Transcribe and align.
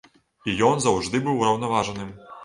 І 0.53 0.53
ён 0.69 0.79
заўжды 0.85 1.21
быў 1.27 1.37
ураўнаважаным. 1.43 2.09